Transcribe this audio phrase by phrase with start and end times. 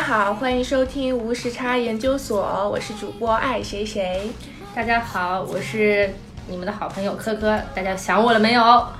[0.00, 4.28] 好，欢迎收听无时差研究所，我是主播爱谁谁。
[4.74, 6.12] 大家好，我是
[6.48, 8.62] 你们的好朋友科科，大家想我了没有？
[8.62, 8.92] 呵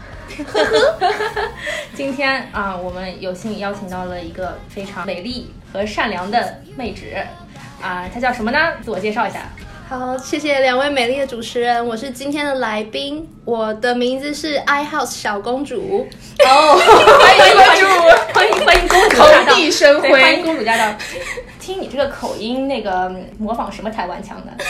[1.00, 1.12] 呵
[1.95, 7.14] 今天啊，我们有幸邀请到了一个非常美丽和善良的妹纸
[7.83, 8.58] 啊，她叫什么呢？
[8.83, 9.48] 自我介绍一下。
[9.86, 16.08] 好，谢谢两位美丽的主持人，我是今天的来宾，我的名字是 i house 小公主。
[16.47, 17.87] 哦，欢迎公主，
[18.33, 20.97] 欢迎欢迎公主驾到，投地生辉欢迎公主驾到。
[21.61, 24.65] 听你这个口音，那个模仿什么台湾腔的？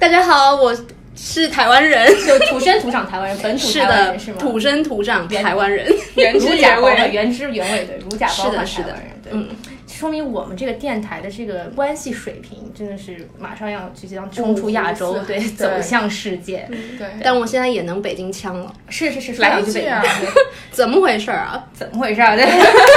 [0.00, 0.76] 大家好，我
[1.14, 4.36] 是台湾人，就土生土长台湾人，本土的是，吗？
[4.38, 5.86] 土生土长台湾人。
[6.16, 6.96] 原汁原味。
[6.96, 9.48] 的原汁原味的如假包换是的是的台湾人，对，嗯，
[9.94, 16.68] 说明我们这个电台的这个关系水平真的是马上要即将冲出亚洲，对，走向世界。
[16.98, 20.08] 对，但我现在也能北京腔了，是是是，来两句北京啊话，
[20.72, 21.64] 怎么回事儿啊？
[21.72, 22.34] 怎么回事啊？
[22.34, 22.44] 对，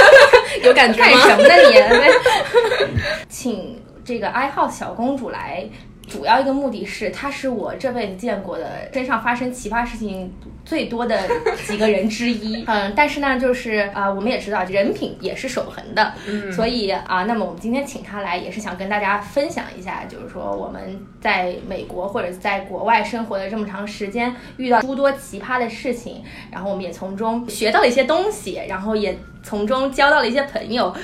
[0.66, 1.20] 有感觉干吗？
[1.20, 2.90] 什么呢你？
[3.30, 5.64] 请这个爱好小公主来。
[6.08, 10.32] 主要一个目的是，他是我这辈子见过的身上发生奇葩事情
[10.64, 11.20] 最多的
[11.66, 12.64] 几个人之一。
[12.66, 30.94] 嗯，但是呢，就是啊、我们也知道人品也是守恒的，嗯所以啊、那么我们今天请他来，也是想跟大家分享一下，就是说我们在美国或者在国外生活的这么长时间，遇到诸多奇葩的事情，然后我们也从中学到了一些东西，然后也从中交到了一些朋友，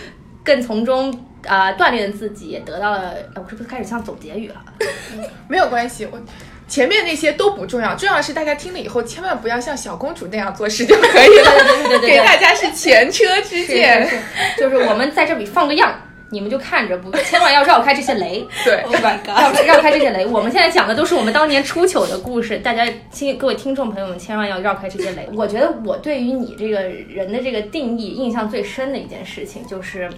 [0.43, 1.13] 更从中
[1.47, 3.15] 啊、锻炼自己，也得到了。
[3.35, 4.57] 哎我是不是开始像总结语了？
[5.49, 6.19] 没有关系，我
[6.67, 11.51] 前面那些都不重要，重要的是大家听了以后千万不要像小公主那样做事就可以了。
[11.53, 14.09] 对对对对 给大家是前车之鉴。
[14.57, 15.95] 就是我们在这里放个样。
[16.31, 19.17] 你们就看着不，千万要绕开这些雷， 对是吧？
[19.25, 20.27] 绕绕开这些雷。
[20.27, 25.29] 我们现在讲的都是我们当年初糗的故事，大家听各位听众朋友们千万要绕开这些雷。
[25.33, 30.11] 我觉得我对于你这个人的这个定义印象最深的一件事情，就是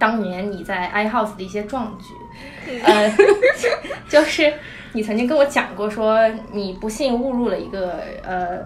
[0.00, 3.14] 当年你在 iHouse 的一些壮举，呃，
[4.08, 4.52] 就是
[4.94, 6.18] 你曾经跟我讲过，说
[6.52, 8.58] 你不幸误入了一个呃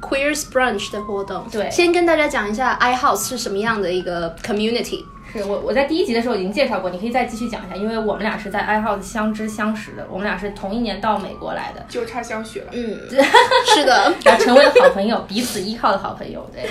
[0.00, 5.04] Queers Brunch 的活动，对先跟大家讲一下 i house 是什么样的一个 community。
[5.30, 12.68] 是我我在第一集的时候已经介绍过，你可以再继续讲一下，因为我们俩是在 iHouse 相知相识的，我们俩是同一年到美国来的，就差相许了。
[12.72, 12.98] 嗯，
[13.74, 14.10] 是的。
[14.24, 16.50] 然后成为了好朋友，彼此依靠的好朋友。
[16.54, 16.66] 对，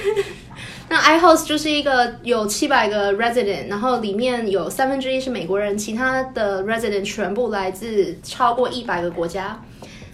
[0.89, 9.61] 那 iHouse 就是一个有七百个 resident，然后里面有三分之一是美国人，其他的 resident 全部来自超过一百个国家。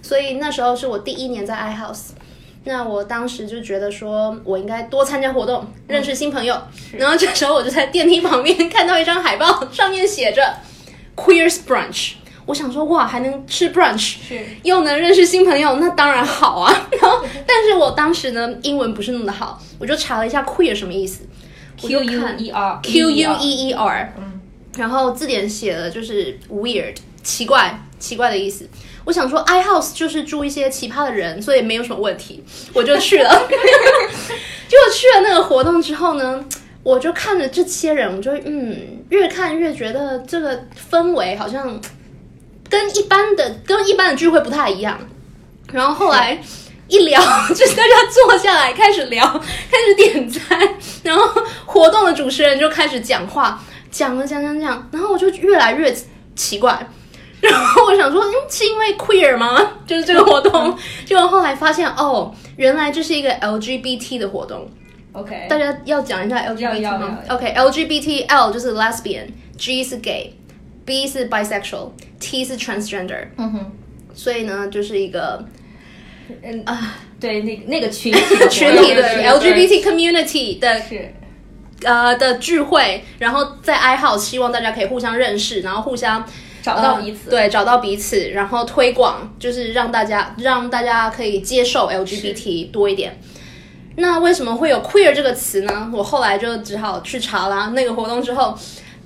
[0.01, 2.09] 所以那时候是我第一年在 iHouse，
[2.63, 6.59] 那我当时就觉得说我应该多参加活动，认识新朋友。
[6.94, 10.41] 然后这时候我就在电梯旁边看到一张海报，上面写着
[11.16, 12.13] Queers Brunch。
[12.45, 14.15] 我想说，哇，还能吃 brunch，
[14.63, 16.71] 又能认识新朋友，那当然好啊。
[16.99, 21.21] 然后，但是我当时呢，英文不是那么的好，我就查了一下 queer 什么意思
[21.77, 24.39] Q U E R Q U E E R，嗯，
[24.77, 28.67] 然后字典写的就是 weird，奇怪，奇怪的意思。
[29.05, 32.41] 我想说，i house 就是住一些奇葩的人，所以没有什么问题，
[32.73, 33.29] 我就去了。
[34.69, 36.43] 结果去了那个活动之后呢，
[36.83, 41.79] 我就看着这些人，我就嗯，越看越觉得这个氛围好像
[42.73, 45.00] 跟一般的跟一般的聚会不太一样。
[45.72, 46.41] 然后后来
[46.88, 47.22] 一聊，
[47.53, 49.23] 就是大家坐下来开始聊，
[49.69, 50.59] 开始点餐，
[51.03, 53.61] 然后活动的主持人就开始讲话，
[53.91, 55.95] 讲了讲讲讲，然后我就越来越
[56.35, 56.88] 奇怪。
[57.41, 59.59] 然后我想说，嗯，是因为 queer 吗？
[59.85, 64.67] 就是这个活动，结果后来发现，哦，原来这是一个 LGBT 的活动。
[65.11, 69.97] OK，大家要讲一下 LGBT 吗？OK，LGBT L 就是 lesbian，G 是
[70.85, 73.27] gay，B 是 bisexual，T 是 transgender。
[73.38, 73.71] 嗯哼，
[74.13, 75.45] 所以呢，就是一个
[76.41, 78.19] 嗯啊，对，那个 那个群体
[78.49, 81.13] 群体的 LGBT community 的是
[81.84, 86.25] 呃的聚会，然后在 i house 希望大家可以互相认识，然后互相
[86.61, 93.19] 找到彼此，呃对，找到彼此，然后推广，就是让大家让大家可以接受 LGBT 多一点。
[93.96, 95.91] 那为什么会有 queer 这个词呢？
[95.93, 97.67] 我后来就只好去查啦。
[97.75, 98.58] 那个活动之后，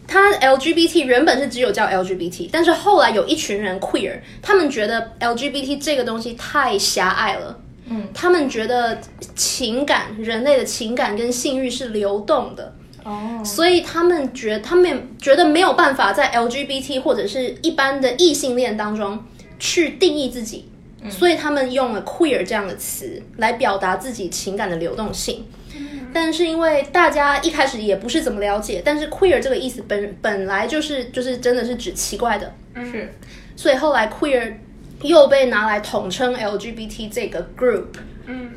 [0.08, 7.60] 它 LGBT 原本是只有叫 LGBT，但是后来有一群人 queer，他们觉得 LGBT 这个东西太狭隘了。
[7.90, 9.00] 嗯，他们觉得
[9.36, 12.74] 情感，人类的情感跟性欲是流动的。
[13.04, 19.24] 哦，所以他们觉他们觉得没有办法在 LGBT 或者是一般的异性恋当中
[19.60, 20.70] 去定义自己，
[21.10, 25.46] 所以他们用了 queer 这样的词来表达自己情感的流动性。
[26.20, 32.52] 但是因为大家一开始也不是怎么了解，但是 queer 这个意思本本来就是就是真的是指奇怪的，
[32.92, 33.14] 是。
[33.56, 34.52] 所以后来 queer
[35.04, 37.86] 又被拿来统称 LGBT 这个 group。
[38.26, 38.54] 嗯，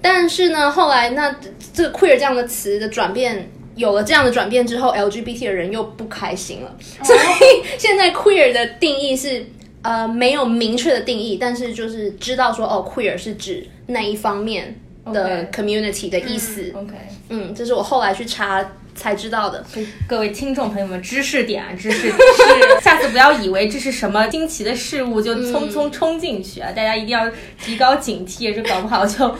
[0.00, 1.32] 但是呢，后来那
[1.72, 9.46] 这个 queer 这样的词的转变有了这样的转变之后，LGBT 的人又不开心了，所以现在 queer 的定义是
[9.82, 14.76] 呃没有明确的定义，但是就是知道说哦，queer 是指那一方面
[15.06, 16.72] 的 community 的意思。
[16.74, 16.92] OK，
[17.28, 18.64] 嗯，这是我后来去查
[18.94, 19.64] 才知道的。
[20.06, 26.70] 各位听众朋友们，知识点啊，知识点是， 下次不要以为这是什么新奇的事物就匆匆冲进去啊！
[26.72, 27.26] 大家一定要
[27.58, 29.34] 提高警惕，这搞不好就，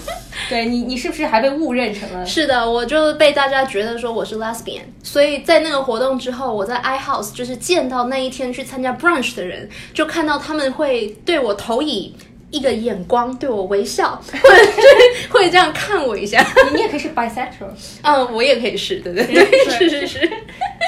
[0.48, 2.24] 对你，你是不是还被误认成了？
[2.24, 12.14] 是的，我就被大家觉得说我是 lesbian，所以在那个活动之后，我在 i house 就是见到那一天去参加 brunch 的人，就看到他们会对我投以
[12.52, 16.46] 一个眼光，对我微笑，或者是会这样看我一下。
[16.70, 17.72] 你你也可以是 bisexual，
[18.02, 20.18] 嗯，我也可以是，对对对，是 是是，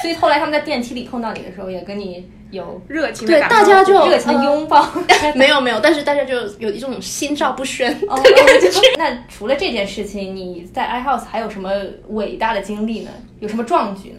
[0.03, 4.89] 所以后来他们在电梯里碰到你的时候，也跟你有热情的打大家就热情的拥抱。
[5.35, 8.81] 没有没有，但是大家就有一种心照不宣哦的感觉。
[8.99, 11.71] 那除了这件事情，你在 i house 还有什么
[12.11, 13.11] 伟大的经历呢？
[13.41, 14.17] 有什么壮举呢？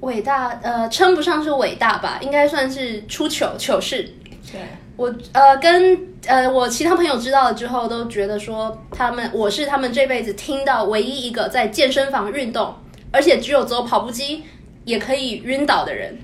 [0.00, 4.08] 伟大，呃，称不上是伟大吧，应该算是出糗糗事。
[4.50, 4.60] 对，
[4.96, 12.74] 我呃跟呃我其他朋友知道了之后，都觉得说他们我是他们这辈子听到唯一一个在健身房运动，
[13.12, 14.42] 而且只有走跑步机
[14.84, 16.18] 也可以晕倒的人。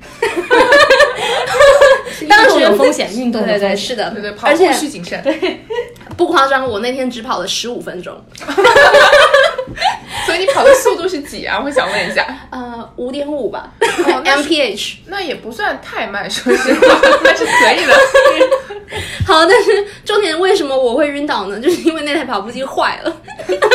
[2.29, 5.23] 当时有风险，运动对对是的，对对，跑步而且需谨慎。
[5.23, 5.61] 对
[6.17, 8.14] 不夸张，我那天只跑了十五分钟，
[10.27, 11.61] 所以你跑的速度是几啊？
[11.65, 12.27] 我想问一下。
[12.51, 14.97] 呃，五点五吧、 mph。
[15.07, 16.81] 那也不算太慢，说实话，
[17.25, 17.95] 那是可以的。
[19.27, 21.59] 好，但是重点为什么我会晕倒呢？
[21.59, 23.17] 就是因为那台跑步机坏了，
[23.47, 23.69] 真的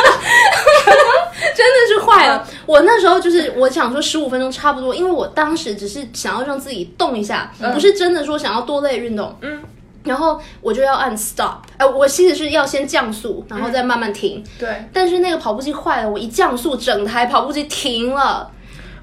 [1.88, 2.48] 是坏了。
[2.66, 9.36] 我那时候就是我想说十五分钟差不多，因为我当时只是想要让自己动一下，不是真的说想要多累运动。
[9.42, 9.62] 嗯。
[10.04, 14.44] 然后我就要按 stop，呃，我其实是要先降速，然后再慢慢停。
[14.58, 18.50] 对，但是那个跑步机坏了，我一降速，整台跑步机停了。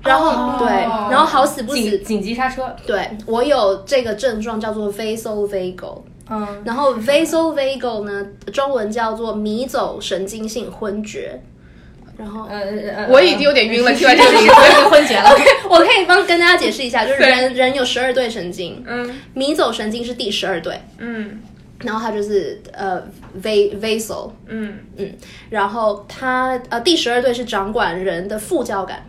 [0.02, 0.68] 然后、哦对，
[1.10, 2.74] 然后好死不死紧，紧急刹车。
[2.86, 6.02] 对我有这个症状叫做 vasovagal。
[6.30, 11.40] 嗯，然后 vasovagal 呢，中文叫做迷走神经性昏厥。
[12.18, 12.60] 然后呃
[12.96, 14.52] 呃，我已经有点晕了是听完这个 名字。
[14.54, 15.30] 我已经昏厥了。
[15.68, 19.20] 我可以帮跟大家解释一下，就是人人有十二对神经，嗯。
[19.34, 21.40] 迷走神经是第十二对，嗯。
[21.80, 23.02] 然后它就是呃
[23.42, 24.78] va vasal，嗯。
[25.50, 29.04] 然后它呃第十二对是掌管人的副交感，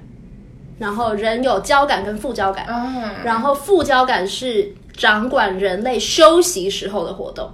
[0.78, 7.50] 然后人有交感跟副交感，嗯，然后副交感是掌管人类休息时候的活动。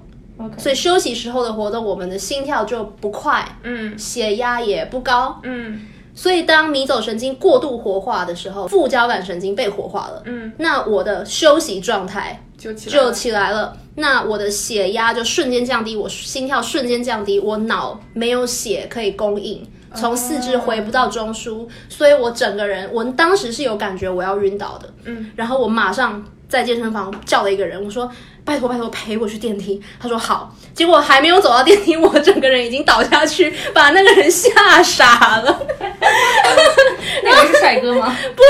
[0.57, 3.97] 所以休息时候的活动，我们的心跳就不快，嗯。
[3.97, 5.39] 血压也不高。
[5.43, 5.87] 嗯。
[6.15, 12.71] 所以当迷走神经过度活化的时候，副交感神经被活化了，嗯，那我的休息状态就
[13.11, 19.67] 起来了，那我的血压就瞬间降低，我心跳瞬间降低，我脑没有血可以供应。
[19.95, 28.09] 从四肢回不到中枢，所以我整个人，我当时是有感觉我要晕倒的，嗯，然后我马上在健身房叫了一个人，我说
[28.43, 35.61] 拜托拜托陪我去电梯，他说好，结果还没有走到电梯，我整个人已经倒下去，把那个人吓傻了。
[37.23, 38.15] 那个是帅哥吗？
[38.35, 38.41] 不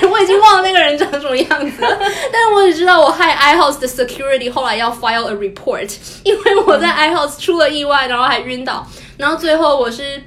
[0.00, 1.98] 是，我已经忘了那个人长什么样子了，
[2.32, 5.94] 但是我只知道我害 iHouse 的 security 后来要 file a report，
[6.24, 8.84] 因为我在 iHouse 出了意外，然后还晕倒，
[9.18, 10.22] 然后最后我是。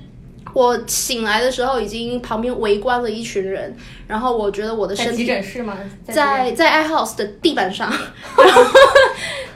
[0.54, 3.76] 我醒来的时候，已经旁边围观了一群人，
[4.08, 5.78] 然后我觉得我的在急身体诊室吗？
[6.06, 7.98] 在在 iHouse 的地板上，然
[8.54, 8.64] 后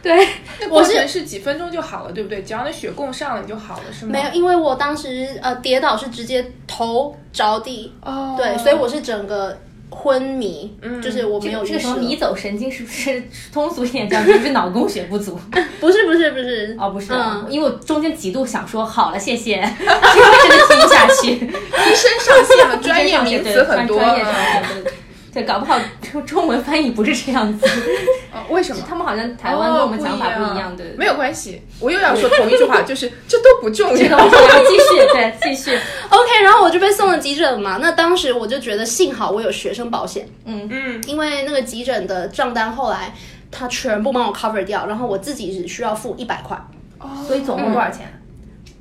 [0.04, 0.28] 对，
[0.70, 2.44] 我是是几分钟就好了，对不对？
[2.44, 4.12] 只要那血供上了，你就好了，是吗？
[4.12, 9.58] 没有，因为我当时呃跌倒是直接头着地，哦，对，所以我是整个
[9.94, 13.24] 昏迷，嗯就是我没有意识这个什么迷走神经是不是
[13.54, 15.40] 通俗一点叫是不是脑供血不足？
[15.80, 17.46] 不是不是不是，哦，不是，嗯。
[17.50, 24.00] 因为我中间几度想说好了，谢谢，因 为真的听不下去， 医生上线了，专业名词很多。
[24.00, 24.92] 专业上线对
[25.34, 25.80] 对对，搞不好
[26.12, 27.66] 中 中文翻译不是这样子，
[28.32, 28.84] 哦为什么？
[28.88, 31.62] 他们好像台湾跟我们哦讲法不一一样，对，没有关系。
[31.80, 34.18] 我又要说同一句话， 就是这都不重这个要。
[34.18, 34.32] 我们
[34.68, 35.72] 继续，对，继续
[36.10, 37.78] ，OK，然后我就被送了急诊嘛。
[37.82, 43.13] 那当时我就觉得幸好我有学生保险，嗯，嗯，因为那个急诊的账单后来
[43.52, 46.56] 他全部帮我 cover 掉，然后我自己只需要付一百块，
[47.00, 48.08] 哦所以总共多少钱？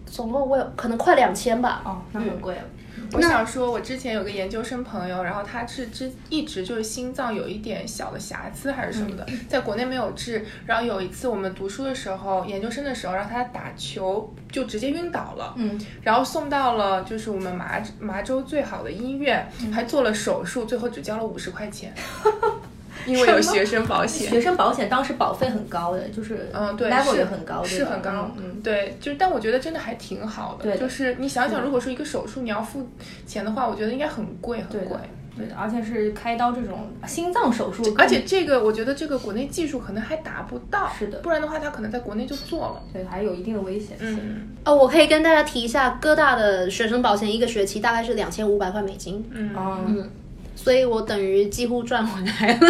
[0.06, 1.80] 总共我有可能快两千吧。
[1.84, 2.60] 哦，那很贵了，
[3.12, 10.44] 我想说，我之前有个研究生朋友，然后他是之一直就是心脏有一点小的瑕疵还是什么的， 在国内没有治。
[10.66, 21.94] 然后有一次我们读书的时候，研究生的时候，让他打球就直接晕倒了，嗯，然后送到了就是我们麻麻州最好的医院，还做了手术，最后只交了五十块钱，
[23.06, 24.28] 因为有学生保险。
[24.30, 30.64] 学生保险当时保费很高的，就是嗯，对，level 是也很高，是很高，嗯，对，就是，但我觉得真的还挺好的。
[30.64, 30.72] 对。
[30.72, 32.88] 的就是你想想，如果说一个手术你要付
[33.26, 34.96] 钱的话，我觉得应该很贵，很贵。
[35.34, 41.20] 对而且是开刀这种心脏手术，而且这个我觉得这个国内技术可能还达不到，是的。
[41.20, 42.82] 不然的话他可能在国内就做了。
[42.92, 44.20] 对还有一定的危险性。
[44.22, 44.48] 嗯。
[44.66, 49.50] 哦，我可以跟大家提一下，哥大的学生保险一个学期大概是两千五百块美金，嗯，
[49.88, 50.10] 嗯，
[50.62, 52.58] 所以我等于几乎赚回来了。
[52.62, 52.68] 多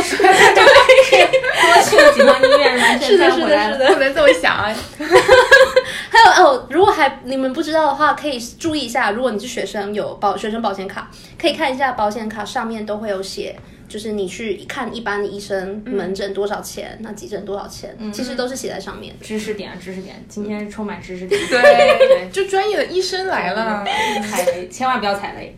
[1.85, 3.79] 去了几趟医院，完全是的，是的，赚回来了。
[3.79, 3.95] 是的。
[3.95, 4.73] 不能这么想啊。
[6.11, 13.57] 还有哦，如果还你们不知道的话，可以注意一下，如果你是学生有保学生保险卡，可以看一下保险卡上面都会有写。
[13.89, 19.25] 就是你去看一般的医生门诊多少钱，那急诊多少钱，其实都是写在上面的。
[19.27, 21.39] 知识点啊，知识点，今天充满知识点。
[21.51, 23.85] 对对，就专业的医生来了。
[24.31, 25.55] 踩雷，千万不要踩雷。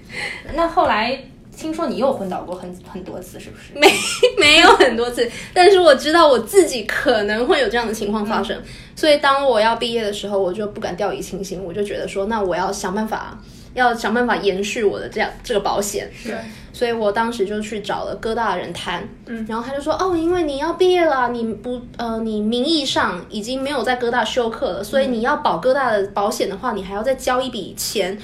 [0.55, 1.17] 那后来
[1.57, 3.73] 听说你又昏倒过很很多次，是不是？
[3.79, 3.89] 没
[4.39, 8.61] 没有很多次，但是我知道我自己可能会有这样的情况发生，
[8.95, 13.39] 所以当我要毕业的时候，我就不敢掉以轻心，我就觉得说，那我要想办法，
[13.75, 16.11] 要想办法延续我的这样这个保险。
[16.25, 16.35] 对，
[16.73, 28.19] 所以我当时就去找了哥大的人谈，嗯，然后他就说，哦，因为你要毕业了，你不呃，你名义上已经没有在哥大修课了，所以你要保哥大的保险的话，你还要再交一笔钱。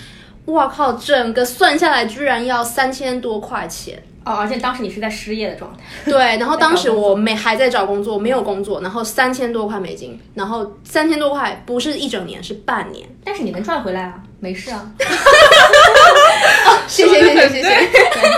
[0.46, 0.92] 哇靠！
[0.94, 4.02] 整个算下来居然要三千多块钱。
[4.24, 5.82] 哦，而且当时你是在失业的状态。
[6.04, 13.08] 对，然后当时我没还在找工作，没有工作，然后三千多块美金，然后三千多块不是一整年，是半年。
[13.24, 14.90] 但是你能赚回来啊，没事啊。
[16.86, 17.88] 谢谢谢谢谢谢。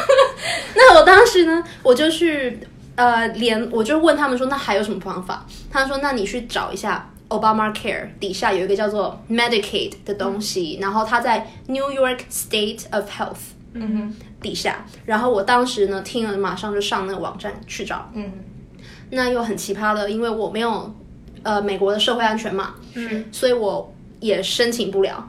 [0.74, 2.60] 那我当时呢，我就去
[2.94, 5.44] 呃连，我就问他们说，那还有什么方法？
[5.70, 13.52] 他说，那你去找一下 Obama Care 底下有一个叫做 Medicaid 的东西，然后它在 New York State of Health
[14.40, 14.84] 底下。
[15.06, 18.10] 然后我当时呢听了，马上就上那个网站去找。
[18.14, 18.30] 嗯，
[19.10, 20.94] 那又很奇葩的，因为我没有
[21.42, 25.28] 呃美国的社会安全码，嗯，所以我也申请不了。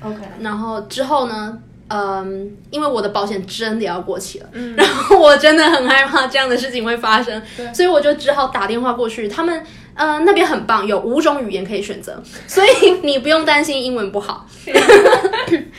[0.00, 1.58] OK，然后之后呢，
[1.88, 7.40] 嗯，因为我的保险真的要过期了，嗯，然后我真的很害怕这样的事情会发生，
[7.72, 9.26] 所以我就只好打电话过去。
[9.28, 14.46] 他们呃那边很棒，有五种语言可以选择，所以你不用担心英文不好。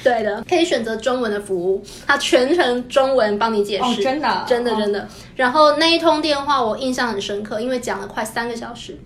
[0.04, 5.08] 对的，可以选择中文的服务，他全程中文帮你解释，哦真的哦真的真的。
[5.36, 8.98] 然后那一通电话我印象很深刻，因为讲了快三个小时。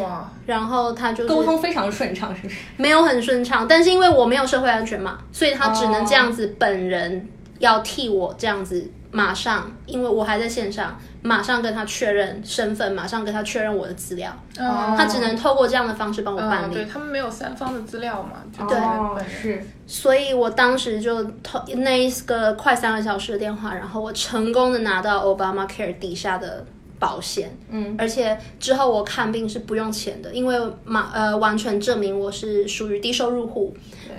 [0.00, 2.54] 哇，然后他就是沟通非常顺畅，是不是？
[2.76, 7.28] 没有很顺畅，但是因为我没有社会安全嘛，所以他只能这样子本人
[7.58, 16.74] 要替我这样子马上，因为我还在线上，马上跟他确认身份，马上跟他确认我的资料，哦他只能透过这样的方式帮我办嗯，理。
[16.74, 19.64] 对他们没有三方的资料嘛，对哦是。
[19.86, 26.66] 所以我当时就透那一个快三个小时的电话，然后我成功的拿到 Obama Care 底下的
[26.98, 33.72] 保险，嗯，而且之后我看病是不用钱的，因为马呃完全证明我是属于低收入户，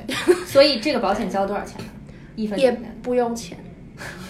[0.08, 1.86] 对所以这个保险交多少钱呢？
[2.38, 2.72] 一分也。
[3.04, 3.58] 不用钱。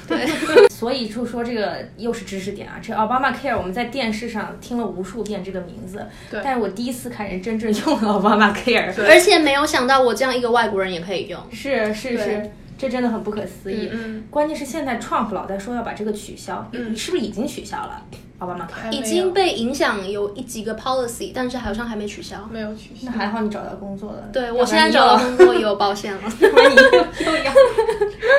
[0.70, 11.40] 所以就说这个又是知识点啊，这 Obama Care 我们在电视上听了无数遍这个名字，对但是我第一次看人真正用了 Obama Care，对而且没有想到我这样一个外国人也可以用。
[11.52, 13.90] 是是是，这真的很不可思议。
[13.92, 18.02] 嗯关键是现在 Trump 老在说要把这个取消，你是不是已经取消了
[18.40, 18.92] 奥巴马 Care？
[18.92, 22.48] 已经被影响有一几个 policy，但是好像还没取消。
[22.52, 23.12] 没有取消那。
[23.12, 26.22] 还好你找到工作了，对我现在找到工作也有保险了。
[26.28, 27.54] 你又又要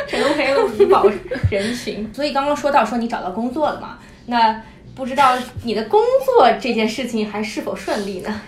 [0.07, 1.05] 成为了五保
[1.51, 2.09] 人群。
[2.15, 4.63] 所以刚刚说到说你找到工作了嘛，那
[4.95, 8.41] 不知道你的工作这件事情还是否顺利呢？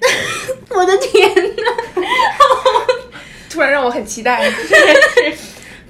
[0.70, 2.02] 我的天哪！
[3.48, 4.50] 突然让我很期待。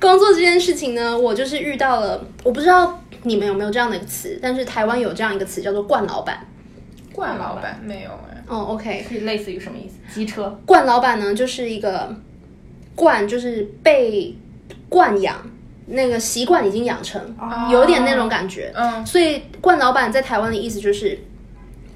[0.00, 6.46] 工作这件事情呢，我就是遇到了，我不知道你们有没有这样的一个词，但是台湾有这样一个词叫做“惯老板
[7.12, 10.14] 冠老板没有哎”。，哦，OK，是类似于什么意思？
[10.14, 12.14] 机车惯老板呢就是一个
[12.94, 14.36] 惯，就是被
[14.88, 15.36] 惯养，
[15.86, 18.72] 那个习惯已经养成，哦有点那种感觉。
[18.74, 21.18] 嗯，所以惯老板在台湾的意思就是，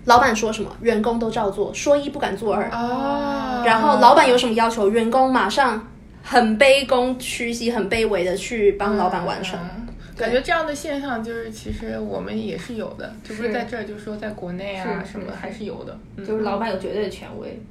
[0.06, 2.68] 老板说什么，员工都照做，说一不敢做二。
[2.70, 5.86] 哦，然后老板有什么要求，员工马上
[6.22, 9.58] 很卑躬屈膝、很卑微的去帮老板完成。
[9.58, 9.84] 嗯
[10.18, 15.96] 感觉这样的现象就是，其实我们也是有的，就不是是在这儿，就是说在国内啊是什么还是有的。
[16.16, 17.62] 嗯就是老板有绝对的权威。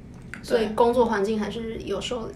[0.42, 2.30] 所以工作环境还是有受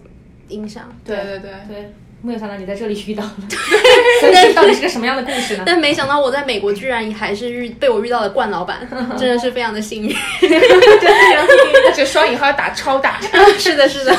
[0.49, 0.83] 影响。
[1.05, 3.31] 对对对，对，没有想到你在这里遇到了，
[4.21, 5.63] 所以到底是个什么样的故事呢？
[5.65, 10.15] 但没想到我在美国居然还是遇被我遇到了冠老板， 真的是非常的幸运。
[11.95, 13.19] 这双引号打超大。
[13.57, 14.15] 是的，是的。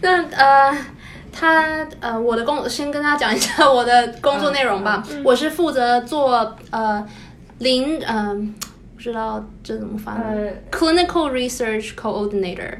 [0.00, 0.76] 那呃，
[1.32, 5.02] 他呃，我的工先跟大家讲一下我的工作内容吧。
[5.24, 7.04] 我是负责做呃
[7.58, 8.54] 零嗯、
[8.94, 12.74] 不知道这怎么翻呃 Clinical Research Coordinator，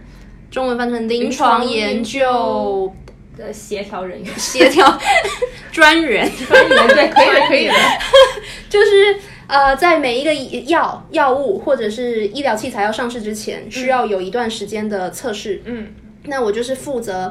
[0.50, 2.94] 中文翻成临临床研究。
[3.36, 4.98] 的协调人员，协调。
[5.70, 7.74] 专员，专员对，可以的，可以的。
[8.70, 9.14] 就是
[9.46, 15.60] 呃，在每一个药药物或者是医疗器材要上市之前，需要有一段时间的测试。
[15.66, 15.88] 嗯，
[16.24, 17.30] 那我就是负责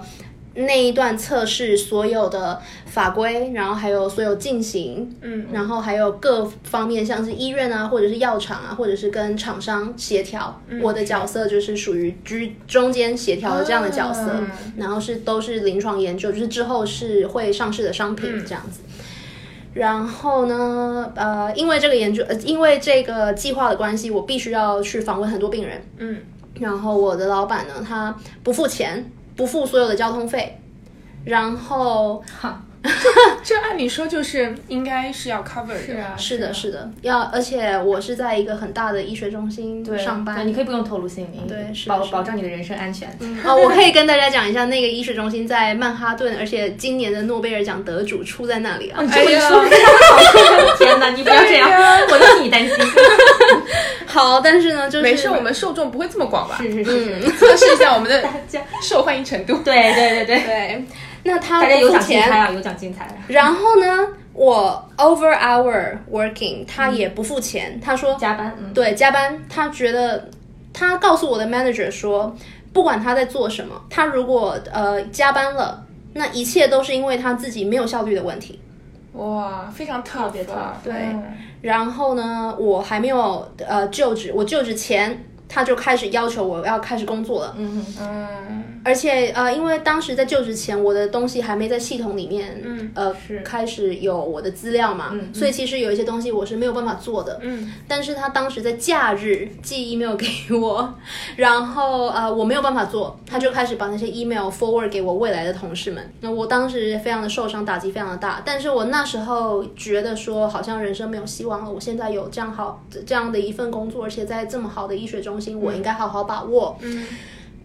[0.56, 10.62] 那一段测试所有的法规，然后还有所有进行，嗯，然后还有各方面，像是医院啊，或者是药厂啊，或者是跟厂商协调。
[10.82, 18.80] 我的角色就是属于居中间协调的这样的角色，嗯然后是都是临床研究，就是之后是会上市的商品这样子。
[19.74, 25.82] 然后呢，呃，因为这个研究，呃，因为这个计划的关系，我必须要去访问很多病人。
[25.98, 26.18] 嗯，
[26.62, 30.60] 然后我的老板呢，他不付钱，不付所有的交通费，
[31.26, 32.24] 然后
[33.44, 35.80] 这按理说就是应该是要 cover 的。
[35.80, 43.08] 是啊，是的，是的，要而且我是在一个很大的医学中心上班，对你可以不用透露姓名，对是是保保障你的人身安全。
[43.46, 49.02] 哦，我可以跟大家讲一下，那个医学中心在曼哈顿，而且今年的诺贝尔奖得主出在那里啊。
[49.02, 49.50] 你这么一哎呀
[50.78, 51.70] 天哪，你不要这样，
[52.10, 52.76] 我替你担心。
[54.06, 56.58] 好，但是呢，就是没事，我们受众不会这么广吧？
[56.62, 59.58] 是是是是，测试一下我们的家受欢迎程度。
[59.64, 60.86] 对对对对，对，
[61.28, 63.22] 那他大家有不付钱，奖竞猜啊，有奖竞猜。
[63.28, 70.30] 然后呢，我 over hour working，他也不付钱，他说加班，嗯，对加班，他觉得
[70.72, 72.36] 他告诉我的 manager 说，
[72.72, 78.62] 不管他在做什么，他如果呃加班了，那一切都是因为他自己没有效率的问题。
[79.14, 80.54] 哇，非常特别特
[80.84, 80.94] 对。
[80.94, 81.24] 嗯。
[81.62, 87.56] 然后呢，我还没有呃就职，我就职前他就开始要求我要开始工作了。
[87.58, 97.40] 嗯哼，嗯而且呃，因为当时在就职前，我的东西还没在系统里面，嗯呃，是开始有我的资料嘛，嗯所以其实有一些东西我是没有办法做的。
[97.42, 100.94] 嗯但是他当时在假日寄 email 给我，
[101.36, 106.14] 然后呃我没有办法做，他就开始把那些 email forward 给我未来的同事们。
[106.22, 108.44] 那我当时非常的受伤，打击非常的大。
[108.46, 111.72] 但是我那时候觉得说好像人生没有希望了。
[111.72, 116.78] 我现在有这样好这样的一份工作，而且在这么好的医学中心，我应该好好把握。
[116.82, 117.08] 嗯，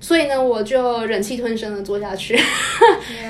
[0.01, 2.37] 所以呢，我就忍气吞声的做下去。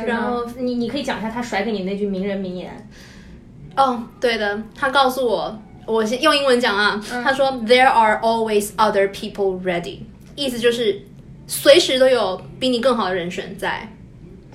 [0.06, 2.88] 然后你你可以讲一下他甩给你那句名人名言，
[3.76, 9.98] 哦，对的，他告诉我，我先用英文讲啊，他说 There are always other people ready，
[10.36, 11.02] 意思就是
[11.46, 13.92] 随时都有比你更好的人选在。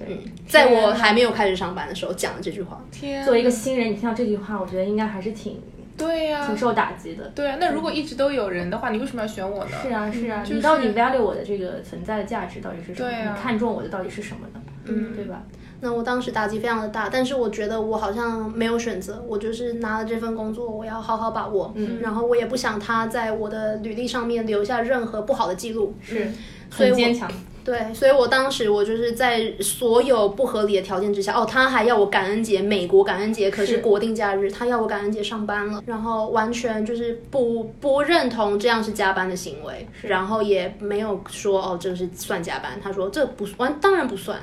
[0.08, 5.58] 嗯，在我还没有开始上班的时候讲的这句话，天，作为一个新人，你听到这句话，我觉得应该还是挺
[5.98, 7.26] 对呀、挺受打击的。
[7.36, 9.72] 对啊，那如果一直都有人的话，你为什么要选我呢？
[9.82, 13.10] 是啊，是啊，就是你到底 value 我的这个存在的价值到底是什么？
[13.10, 14.62] 对啊你看中我的到底是什么呢？
[14.86, 15.42] 嗯，对吧？
[15.82, 21.72] 那我当时打击非常的大，但是我觉得我好像没有选择，我就是拿了这份工作，我要好好把握。
[21.76, 25.94] 嗯，然后我也不想他在我的履历上面留下任何不好的记录。
[26.02, 26.32] 是，
[26.72, 27.30] 所以我很坚强。
[27.65, 44.39] 对，所以我当时我就是在所有不合理的条件之下，哦，他还要我感恩节，美国感恩节可是是国定假日，他要我感恩节上班了，然后完全就是不不认同这样是加班的行为，然后也没有说哦这个是算加班，他说这不完当然不算，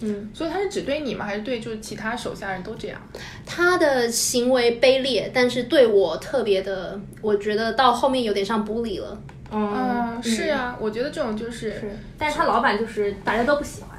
[0.00, 1.24] 嗯所以他是只对你吗？
[1.24, 3.00] 还是对就是其他手下人都这样？
[3.46, 9.18] 他的行为卑劣，但是对我特别的，我觉得到后面有点像 bully 了。
[9.52, 13.90] 嗯，是啊，我觉得这种就是是，但是他老板就是大家都不喜欢，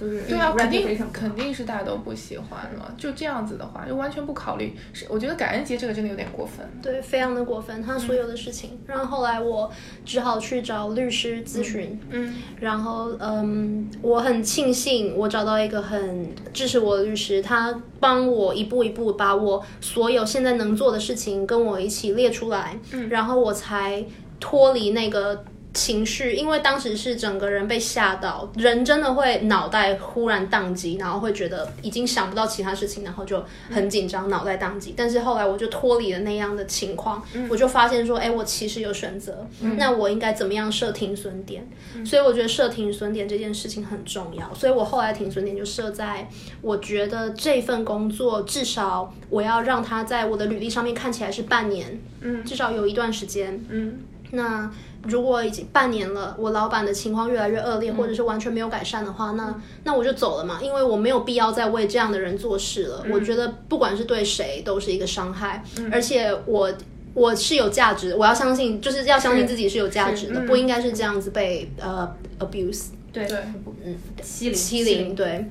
[0.00, 2.92] 就是对啊，肯定肯定是大家都不喜欢了。
[2.96, 4.74] 就这样子的话，就完全不考虑。
[4.92, 6.66] 是，我觉得感恩节这个真的有点过分。
[6.82, 8.78] 对，非常的过分，他所有的事情。
[8.86, 9.70] 然后后来我
[10.04, 24.04] 只好去找律师咨询，嗯然后嗯，我很庆幸我找到一个很支持我的律师，他帮我一步一步把我所有现在能做的事情跟我一起列出来，嗯，然后我才
[24.44, 25.42] 脱离那个。
[25.76, 34.94] 情绪，因为当时是整个人被吓到，人真的会脑袋忽然宕机，然后会觉得已经想不到其他事情，然后就很紧张，脑袋宕机。
[34.96, 39.44] 但是后来我就脱离了那样的情况，我就发现说，哎，我其实有选择，
[39.76, 41.68] 那我应该怎么样设停损点？
[42.06, 46.28] 所以我觉得设停损点这件事情很重要，所以我后来停损点就设在
[46.62, 53.60] 我觉得这份工作至少我要让它在我的履历上面看起来是半年，嗯至少有一段时间。
[53.68, 53.98] 嗯
[54.34, 54.70] 那
[55.04, 63.04] 如果已经半年了，我老板的情况越来越恶劣，或者是完全没有改善的话，那那我就走了嘛，因为我没有必要再为这样的人做事了。
[63.10, 66.72] 我觉得不管是对谁都是一个伤害，而且我。
[67.16, 73.24] 我是有价值，我要相信，就是要相信自己是有价值的，不应该是这样子被呃 abuse 对。
[73.28, 73.38] 对，
[73.84, 75.48] 嗯，欺凌欺凌，对。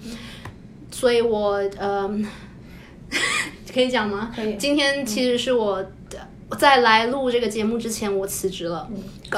[0.91, 2.19] 所以我呃，
[3.73, 4.29] 可以讲吗？
[4.35, 4.57] 可以。
[4.57, 6.19] 今天其实是我的
[6.55, 8.87] 在来录这个节目之前，我辞职了。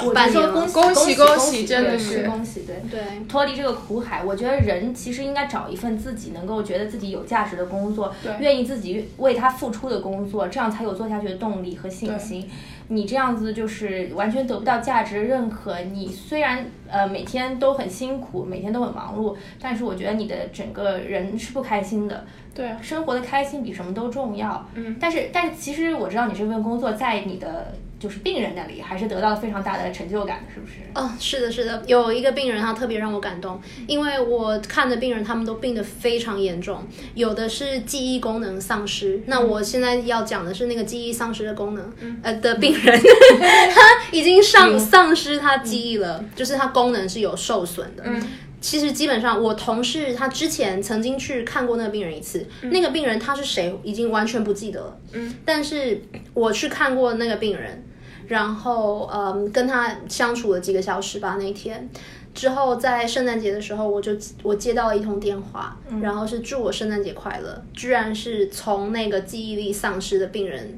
[0.04, 2.76] 我半年了就说恭喜恭喜恭恭喜真的是恭喜，对。
[2.90, 12.50] 对，脱离这个苦海，我觉得人其实应该找一份自己能够觉得自己有价值的工作，愿意自己为他付出的工作，这样才有做下去的动力和信心。
[12.88, 15.80] 你这样子就是完全得不到价值认可。
[15.80, 22.26] 你虽然呃每天都很辛苦，每天都很忙碌，但是我觉得你的整个人是不开心的。
[22.54, 24.70] 对，生活的开心比什么都重要。
[24.76, 27.74] 嗯，但是但是其实我知道你这份工作在你的
[28.06, 30.74] 就是病人那里还是得到了非常大的成就感，是不是？
[30.94, 36.84] 哦，是的，是的，有一个病人他特别让我感动，因为我看的病人他们都病得非常严重，
[37.16, 39.20] 有的是记忆功能丧失。
[39.26, 41.92] 那我现在要讲的是那个记忆丧失的功能，
[42.22, 43.02] 呃的病人，
[43.74, 48.04] 他已经丧丧失他记忆了，就是他功能是有受损的。
[48.06, 48.22] 嗯，
[48.62, 54.98] 其实基本上，我同事他之前曾经去看过那个病人一次，那个病人他是谁已经完全不记得了。
[55.14, 56.02] 嗯，但是
[56.34, 57.84] 我去看过那个病人，
[58.28, 61.90] 然后嗯跟他相处了几个小时吧那天。
[62.34, 64.12] 之后在圣诞节的时候，我就
[64.44, 70.78] 我接到了一通电话，然后是祝我圣诞节快乐，居然是从那个记忆力丧失的病人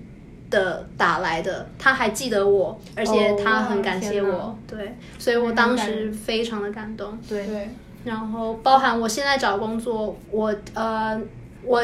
[0.52, 7.18] 的打来的，他还记得我，而且他很感谢我，哦对，所以我当时非常的感动。
[7.28, 7.70] 对对，
[8.04, 11.20] 然后包含我现在找工作，我呃
[11.63, 11.82] 我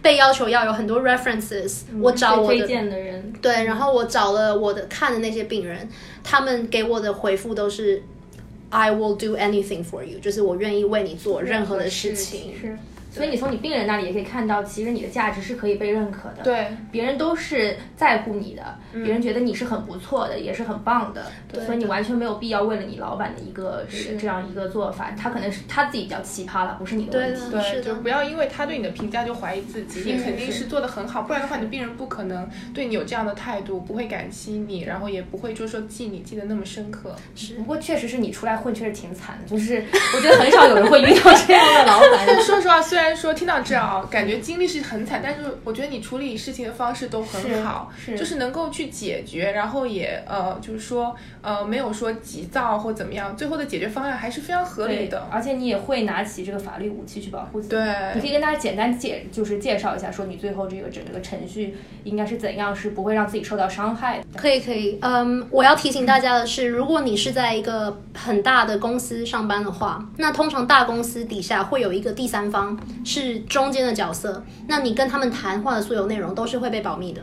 [0.00, 5.88] 被要求要有很多 references，、我找我被推的荐的人，对，然后我找了我的看的那些病人，
[6.24, 8.02] 他们给我的回复都是
[8.70, 12.54] I will do anything for you，就是我愿意为你做任何的事情。
[12.58, 12.78] 是。
[13.10, 16.42] 所以你从你病人那里也可以看到，其实你的价值是可以被认可的。
[16.42, 27.40] 对，别人都是在乎你的，嗯别人觉得你是很不错的，也是很棒的，对所以你完全没有必要为了你老板的一个这个这样一个做法，他可能是他自己比较奇葩了，不是你的问题。
[27.50, 37.14] 对的是不要因为他对你的评价就怀疑自己，你肯定是做的很好，不然的话，你的病人不可能对你有这样的态度，不会感激你，然后也不会就是说记你记得那么深刻。
[37.34, 39.82] 是不过确实是你出来混，确实挺惨的，就是
[40.14, 42.26] 我觉得很少有人会遇到这样的老板。
[42.42, 55.26] 说实话，虽然说听到这样啊，感觉经历是很惨，但是我觉得你处理事情的方式都很好，是是就是能够去解决，然后也呃，就是说呃，没有说急躁或怎么样，最后的解决方案还是非常合理的。
[55.30, 57.74] 而且你也会拿起这个法律武器去保护自己。
[57.74, 57.84] 对
[58.14, 64.24] 你可以跟大家简单介，就是介绍一下，说你最后这个整个程序应该是怎样，是不会让自己受到伤害的。
[64.36, 77.22] 可以可以，嗯，我要提醒大家的是，如果你是在一个很大的公司上班的话，那通常大公司底下会有一个第三方是中间的角色，那你跟他们谈话的所有内容都是会被保密的，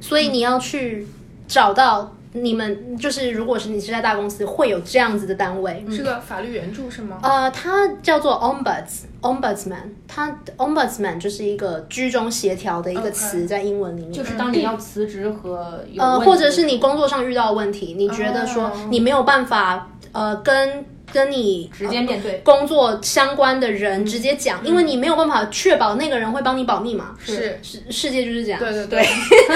[0.00, 1.06] 所以你要去
[1.46, 7.20] 找到你们，就是如果是你是在大公司，会有这样子的单位，是个法律援助是吗？
[7.22, 18.72] 呃，它叫做 ombuds ombudsman，它 ombudsman 就是一个居中协调的一个词在英文里面，就是当你要辞职和有呃，或者是你工作上遇到问题，你觉得说哦。
[18.90, 22.40] 你没有办法呃跟跟你直接面对。
[22.44, 27.14] 工作相关的人直接讲，因为你没有办法确保那个人会帮你保密嘛。
[27.24, 29.06] 是，世世界就是这样，对对对，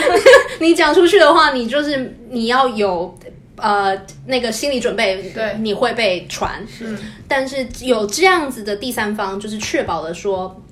[0.61, 3.17] 你讲出去的话，你就是你要有
[3.57, 5.57] 呃那个心理准备，对。
[5.61, 6.65] 你会被传。
[6.81, 10.63] 嗯，但是有这样子的第三方，就是确保了说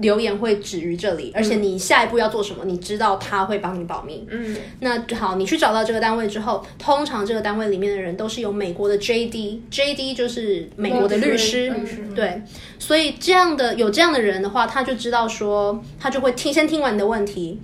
[0.00, 4.26] 留言会止于这里，而且你下一步要做什么，你知道他会帮你保密。
[4.28, 12.42] 嗯，那好，你去找到这个单位之后，通常这个单位里面的人都是有美国的 JD，JD 就是美国的律师，律师对，
[12.78, 17.60] 所以这样的有这样的人的话，他就知道说，他就会听先听完你的问题，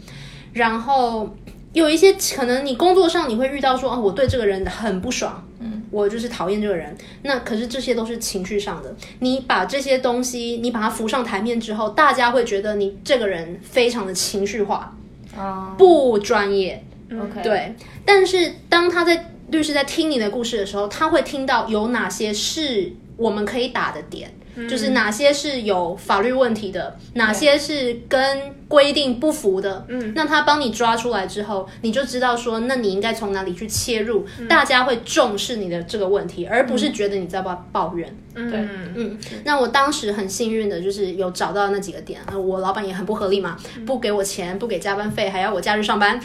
[0.53, 1.37] 然后
[1.73, 5.50] 有一些可能你工作上你会遇到说，哦，我对这个人很不爽，嗯，
[5.91, 6.97] 我就是讨厌这个人。
[7.23, 14.97] 那可是这些都是情绪上的，你把这些东西你把它浮上台面之后，大家会觉得你这个人非常的情绪化，
[15.37, 16.83] 啊不专业。
[17.13, 17.75] ，OK，，对，
[18.05, 24.33] 但是当他在律师在听你的故事的时候，他会听到有哪些是我们可以打的点，
[24.69, 29.85] 就是哪些是有法律问题的，哪些是跟规定不符的。
[29.89, 38.17] 嗯，那他帮你抓出来之后，你就知道说，那你应该从哪里去切入，大家会重视你的这个问题，而不是觉得你在抱抱怨。
[38.33, 46.19] 对，嗯，那我当时很幸运的就是有找到那几个点，呃我老板也很不合理嘛，不给我钱，不给加班费，还要我假日上班。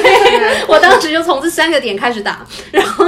[0.68, 3.04] 我当时就从这三个点开始打，然后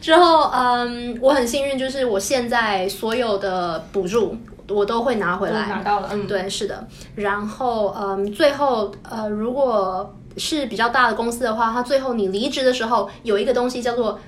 [0.00, 4.36] 之后，嗯，我很幸运，就是我现在所有的补助
[4.68, 6.86] 我都会拿回来，拿到了，嗯，对，是的。
[7.16, 14.18] 然后，嗯，最后，呃，如果是比较大的公司的话，它最后你离职的时候有一个东西叫做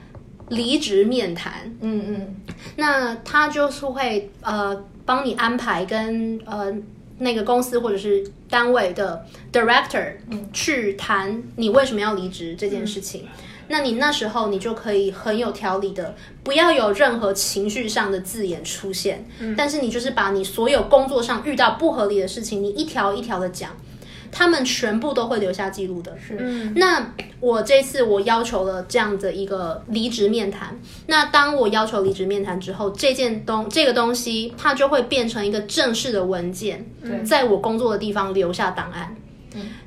[0.49, 2.37] 离职面谈，嗯嗯，
[2.77, 6.73] 那他就是会呃帮你安排跟呃
[7.19, 10.13] 那个公司或者是单位的 director
[10.53, 13.27] 去谈你为什么要离职这件事情。
[13.69, 19.27] 那你那时候你就可以很有条理的，不要有任何情绪上的字眼出现，
[19.57, 23.71] 但是你就是把你所有工作上遇到不合理的事情，你一条一条的讲。
[24.33, 26.15] 他们全部都会留下记录的。
[26.19, 26.35] 是，
[26.75, 30.79] 那我这次我要求了这样的一个离职面谈。
[31.07, 36.85] 那当我要求离职面谈之后，这件东这个东西它就会变成一个正式的文件，
[37.25, 39.17] 在我工作的地方留下档案。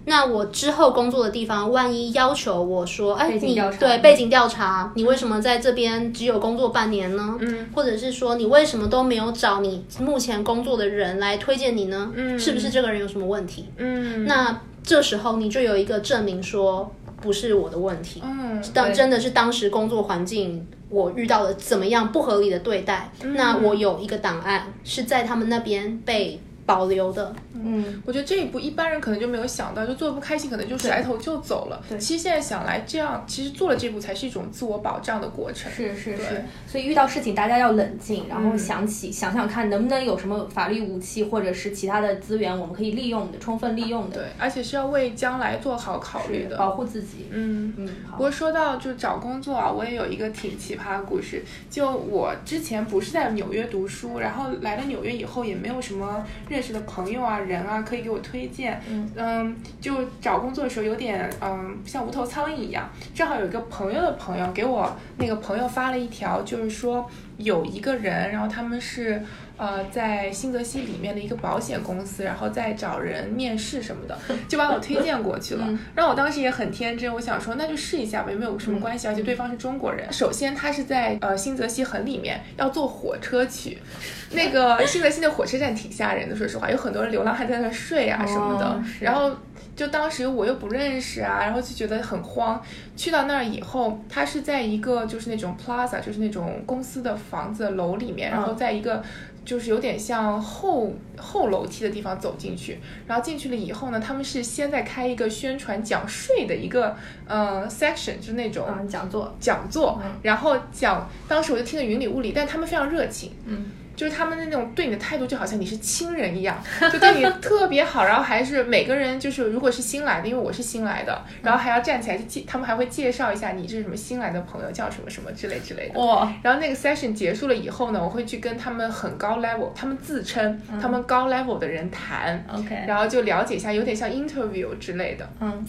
[0.05, 7.38] 那我之后工作的地方，万一要求我说，哎，你对背景调查，你为什么在这边只有工作半年呢？
[7.39, 12.12] 嗯，或者是说你为什么都没有找你目前工作的人来推荐你呢？
[12.15, 13.65] 嗯，是不是这个人有什么问题？
[13.77, 18.21] 嗯，那这时候你就有一个证明说不是我的问题。
[18.23, 26.41] 嗯，当真的是当时工作环境我遇到了怎么样不合理的对待，那我有一个档案是在他们那边被。
[26.69, 31.82] 保留的，嗯，我觉得这一步一般人可能就没有想到，就做的不开心，可能就甩头就走了。
[31.89, 35.71] 对，其实现在想来，这样其实做了这步才是一种自我保障的过程。
[35.71, 44.17] 是是是，所以遇到事情大家要冷静，然后想起想想看能不能有什么法律武器或者是其他的资源我们可以利用的，充分利用的。
[44.17, 47.25] 对，而且是要为将来做好考虑的，保护自己。
[47.32, 47.89] 嗯嗯。
[48.12, 51.43] 不过说到就找工作啊，我也有一个挺奇葩的故事。
[51.67, 57.39] 就我之前不是在纽约读书，然后来了纽约以后也没有什么认识的朋友啊。
[57.39, 58.82] 人啊，可以给我推荐。
[59.15, 62.89] 嗯，就找工作的时候有点嗯，像无头苍蝇一样。
[63.13, 69.21] 正好有一个朋友的朋友给我那个朋友发了一条，就是说有一个人，然后他们是
[69.56, 75.67] 呃在新泽西里面的一个保险公司，然后在找人面试什么的，就把我推荐过去了。
[75.95, 80.12] 然后我当时也很天真，我想说那就试一下吧，也没有什么关系，而且对方是中国人。
[80.12, 83.78] 首先他是在呃新泽西很里面，要坐火车去。
[84.32, 88.80] 那个新泽西的火车站挺吓人的，说实话，有很多人流浪汉在那睡啊什么的。
[88.99, 89.36] 然后
[89.80, 92.62] 就当时我又不认识啊，然后就觉得很慌。
[92.98, 99.02] 去到那儿以后，他是在一个就是那种 plaza，就是那种公司的房子楼里面，然后在一个
[99.46, 102.80] 就是有点像后后楼梯的地方走进去。
[103.08, 113.32] 然后进去了以后呢，他们是先在开一个宣传讲税的一个呃 section，就是那种讲座讲座，然后讲，当时我就听得云里雾里，但他们非常热情。
[113.46, 113.68] 嗯。
[113.99, 116.57] 就是他们的那种对你的态度，就好像你是亲人一样，
[116.89, 118.05] 就对你特别好。
[118.05, 125.99] 然后还是每个人，就是如果是新来的，因为我是新来的，然后还要站起来去介，他们还会介绍一下你是什么新来的朋友，叫什么什么之类之类的。
[125.99, 126.33] 哇！
[126.41, 135.29] 然后那个 session 结束了以后呢，我会去跟他们很高 level，他们自称他们高 level 的人谈，OK，然后就了解一下，有点像 interview 之类的。
[135.41, 135.65] 嗯。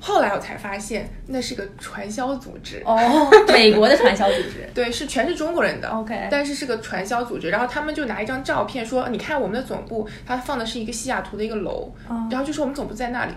[0.00, 2.98] 后来我才发现，那是个传销组织哦，
[3.52, 7.50] 美国的传销组织，对，是全是中国人的，OK，但是是个传销组织。
[7.50, 11.92] 然后他们就拿一张照片说：“你看我们的总部，它放的是一个西雅图的一个楼，
[12.30, 13.32] 然后就说我们总部在那里。”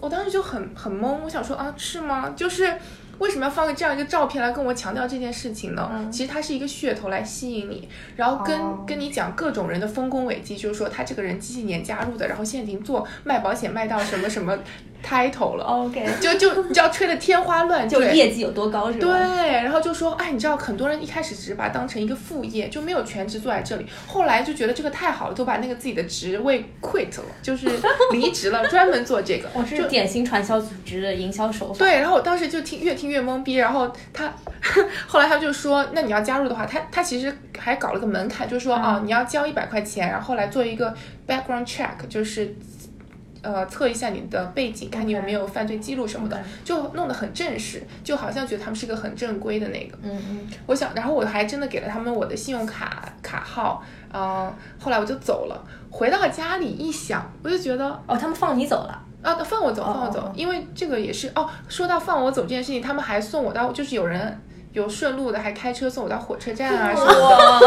[0.00, 2.32] 我当时就很很懵，我想说啊，是吗？
[2.34, 2.74] 就是
[3.18, 6.08] 为什么要放个这样一个照片来跟我强调这件事情呢？
[6.10, 14.58] 其实它是一个噱头来吸引你，然后跟跟你讲各种人的丰功伟绩，就是说他这个人几几年加入的，然后现在已经做卖保险卖到什么什么。
[15.04, 19.06] Title 了，OK，就就你知道吹的天花乱坠，就业绩有多高是吧？
[19.06, 27.68] 对，然后就说，哎，你知道很多人一开始只是把它当成一个副业，就没有全职坐在这里，后来就觉得这个太好了，都把那个自己的职位 quit 了，就是
[28.12, 29.48] 离职了，专门做这个。
[29.54, 31.78] 我是典型传销组织的营销手法。
[31.78, 34.32] 对，然后我当时就听越听越懵逼，然后他
[35.06, 40.94] 后来他就说，那你要加入的话，他他其实还搞了个门槛，就是说啊，你要交一百块钱，然后后来做一个
[41.26, 42.54] background check，就是。
[43.42, 49.96] 呃，测一下你的背景，看你有没有犯罪记录什么的，就弄得很正式，就好像觉得他们是个很正规的那个。
[50.02, 50.48] 嗯嗯。
[50.66, 55.64] 我想，然后我还真的给了他们我的信用卡卡号，嗯，后来我就走了。
[55.90, 59.02] 回到家里一想，我就觉得，哦，他们放你走了？
[59.22, 61.48] 啊，放我走，放我走，因为这个也是哦。
[61.68, 64.40] 说到放我走这件事情，他们还送我到，就是有人。
[64.72, 67.12] 有顺路的，还开车送我到火车站啊什么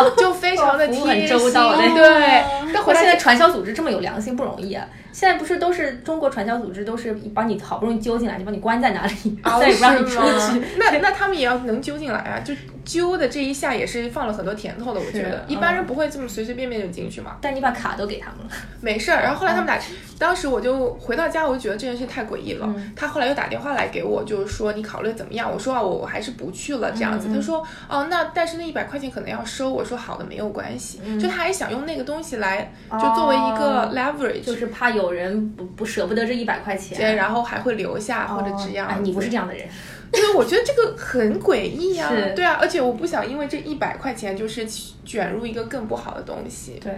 [0.09, 1.51] 的，就非常的贴心。
[1.51, 4.88] 对，但现在传销组织这么有良心不容易啊！
[5.13, 10.62] 现在不是都是中国传销组织，都是把你好不容易揪进来，就把你关在哪里，再也不让你出去。
[10.78, 12.39] 那那他们也要能揪进来啊！
[12.43, 17.38] 就揪的这一下也是放了很多甜头的，我觉得一般人不会这么随随便便就进去嘛。
[17.39, 19.21] 但你把卡都给他们了， 没事儿。
[19.21, 19.80] 然后后来他们俩，
[20.17, 22.67] 当时我就回到家，我就觉得这件事太诡异了。
[22.95, 25.49] 他后来又打电话来给我，就是说你考虑怎么样？
[25.52, 26.91] 我说啊，我我还是不去了。
[26.91, 29.71] 这样子，他说哦，那但是那一百块钱可能要收。
[29.71, 30.99] 我说好的，没有关系。
[31.21, 38.88] 就他还想用那个东西来，就作为一个 leverage，就是怕有人不不舍不得这一百块钱，对然后还会留下或者这样。
[38.88, 39.68] 哎，你不是这样的人，
[40.13, 42.12] 因为我觉得这个很诡异啊。
[42.36, 44.66] 对啊，而且我不想因为这一百块钱就是
[45.04, 46.80] 卷入一个更不好的东西。
[46.82, 46.94] 对，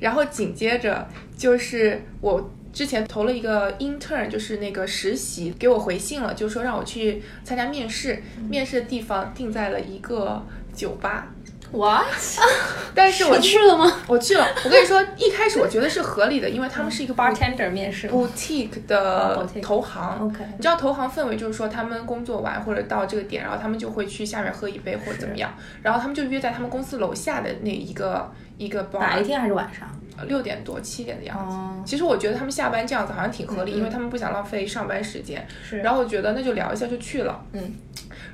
[0.00, 1.06] 然后紧接着
[1.36, 2.50] 就是我。
[2.72, 10.42] 之前投了一个 intern，就是那个实习，给我回信了，就说让我去参加面试，面试的地方定在了一个
[10.74, 11.30] 酒吧。
[11.72, 12.04] What？
[12.94, 13.90] 但是我去了吗？
[14.06, 20.18] 我去了，我跟你说，一开始我觉得是合理的，因为他们是一个 bartender 面试 boutique 的投行。
[20.20, 29.88] OK 你知道投行氛围就是说，他们工作完或者到这个点，然后他们就会去下面喝一杯或者怎么样，然后他们就约在他们公司楼下的那一个一个 bar，白天还是晚上？
[30.28, 31.56] 六点多七点的样子。
[31.56, 35.44] 哦，其实我觉得他们下班这样子好像挺合理，因为他们不想浪费上班时间。
[35.68, 37.42] 是然后我觉得那就聊一下就去了。
[37.52, 37.72] 嗯。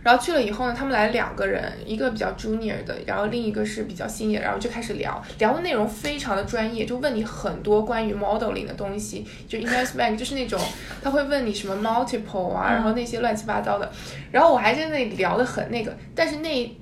[0.02, 10.60] 然后去了以后呢，他们来两个人，一个比较 junior 的，然后另一个是比较 senior，然后就开始聊，聊的内容非常的专业，就问你很多关于 modeling 的东西，就 investment 就是那种
[11.02, 13.90] 他会问你什么 multiple 啊，然后那些乱七八糟的。
[14.30, 16.76] 然后我还在那里聊的很那个，但是那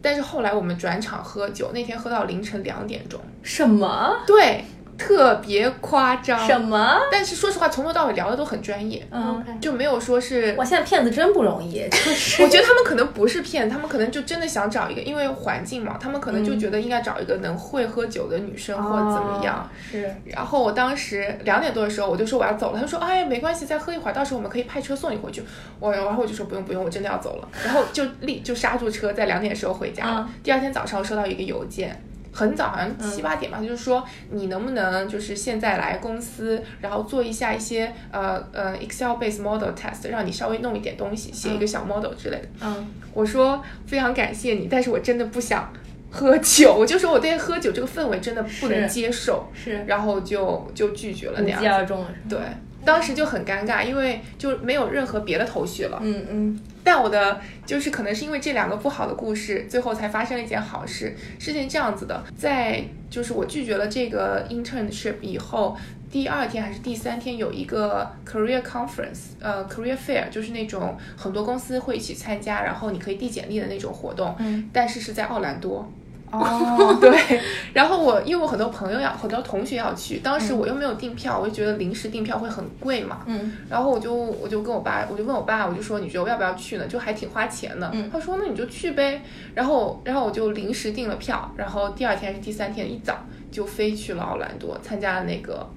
[0.00, 4.64] 但是后来我们转场喝酒，那天喝到凌晨两点钟，什么对，
[5.02, 6.38] 特别夸张。
[6.46, 6.98] 什么？
[7.10, 19.56] 但是说实话，从头到尾聊的都很专业，嗯，就没有说是哇，现在骗子真不容易， 就是我觉得他们可能不是骗，他们可能就真的想找一个，因为环境嘛，他们可能嗯就觉得应该找一个能会喝酒的女生或者怎么样。
[19.56, 25.42] 哦是然后我当时两点多的时候，我就说我要走了，他说哎呀没关系，再喝一会儿，到时候我们可以派车送你回去。
[25.80, 30.26] 我然后我就说不用不用，我真的要走了，然后就立就刹住车，在两点的时候回家了。
[30.28, 32.00] 嗯第二天早上我收到一个邮件。
[32.32, 42.48] 很早，好像七八点吧，他就说你能不能就是现在来公司，然后做一下一些呃呃 Excel based model test，让你稍微弄一点东西，写一个小 model 之类的。
[42.62, 45.70] 嗯，我说非常感谢你，但是我真的不想
[46.10, 49.84] 喝酒，我就说我对喝酒这个氛围真的不能接受，是。
[49.86, 51.64] 然后就就拒绝了无那样子。
[51.64, 52.38] 疾而终了，对，
[52.84, 55.98] 当时就很尴尬，因为就没有任何别的头绪了。
[56.02, 61.14] 嗯嗯但我的就是可能是因为这两个不好的故事，最后才发生了一件好事。
[61.38, 65.76] 事情这样子的，在就是我拒绝了这个 internship 以后，
[66.10, 75.90] 第二天还是第三天有一个 career conference，呃，career fair，就是那种很多公司会一起参加，然后你可以递简历的那种活动，嗯，但是是在奥兰多。
[76.32, 77.40] 哦， 对，
[77.74, 86.86] 然后我因为我很多朋友要，很多同学要去，当时我又没有订票，我就觉得临时订票会很贵嘛，嗯然后我就我就跟我爸，我就问我爸，我就说你觉得我要不要去呢？
[86.86, 87.90] 就还挺花钱的。
[87.92, 89.22] 嗯他说那你就去呗。
[89.54, 93.18] 然后然后我就临时订了票，然后第二天还是第三天一早
[93.50, 95.68] 就飞去了奥兰多参加了那个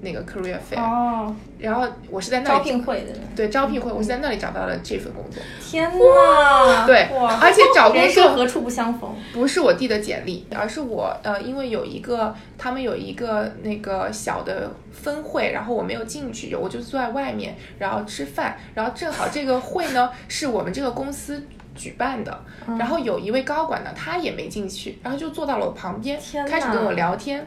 [0.00, 0.80] 那个 career fair。
[0.80, 5.42] 哦，然后我是在那里招聘会的，对招聘会，我是在那里找到了这份工作。
[5.60, 7.08] 天哪，对，
[7.40, 9.10] 而且找工作 生何处不相逢？
[9.32, 21.42] 不是我递的简历，而是我呃，因为有一个他们有一个那个小的分会，然后我没有进去，我就坐在外面，然后吃饭，然后正好这个会呢 是我们这个公司
[21.74, 27.46] 举办的，嗯然后有一位高管呢他也没进去，然后就坐到了我旁边开始跟我聊天。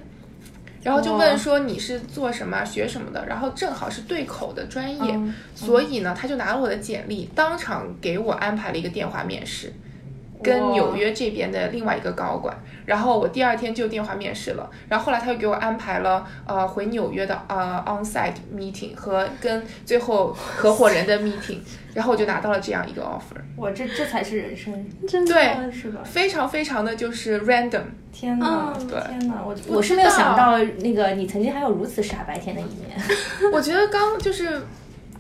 [0.82, 9.74] 然后就问说你是做什么、学什么的，然后正好是对口的专业，嗯所以呢，他就拿了我的简历，当场给我安排了一个电话面试。
[10.42, 21.58] 跟纽约这边的另外一个高管，然后我第二天就电话面试了，然后后来他又给我安排了呃回纽约的呃 onsite meeting 和跟最后合伙人的 meeting，
[21.94, 24.74] 然后我就拿到了这样一个 offer，我这这才是人生，
[25.08, 26.02] 真的对是吧？
[26.04, 29.00] 非常非常的就是 random，天哪，嗯对。
[29.10, 32.98] 天哪，我不我是没有想到那个你曾经还有如此傻白甜的一面，
[33.52, 34.62] 我觉得刚就是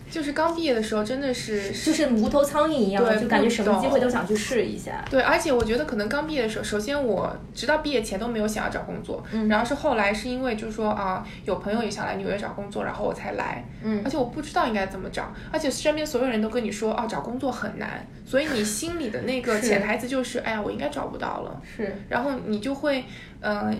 [0.09, 5.05] 就是刚毕业的时候真的是就是无头苍蝇一样，就感觉什么机会都想去试一下。
[5.09, 23.03] 对，而且我觉得可能刚毕业的时候，首先我直到毕业前都没有想要找工作，嗯然后是后来是因为就是说啊，有朋友也想来纽约找工作，然后我才来，嗯而且我不知道应该怎么找，而且身边所有人都跟你说啊，找工作很难，所以你心里的那个潜台词就是，哎呀，我应该找不到了，是，然后你就会
[23.41, 23.75] 嗯、呃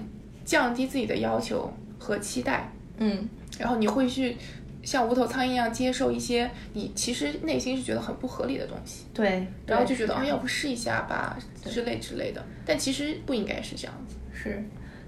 [0.45, 3.27] 降低自己的要求和期待，嗯，
[3.59, 4.37] 然后你会去。
[4.83, 14.15] 像无头苍蝇一样接受一些你其实内心是觉得很不合理的东西，对，然后就觉得哦，要不试一下吧之类之类的，但其实不应该是这样子。
[14.33, 14.63] 是，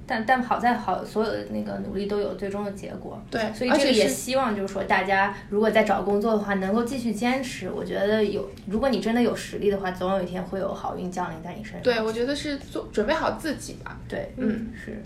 [0.06, 3.22] 但但好在好，所有的那个努力都有最终的结果。
[3.32, 7.72] 对，所以这个也希望就是说，大家如果在找工作的话，能够继续坚持。
[7.72, 11.82] 我觉得有，如果你真的有实力的话，总有一天会有好运降临在你身上。
[11.82, 13.98] 对，我觉得是做准备好自己吧。
[14.10, 15.02] 对，嗯，是。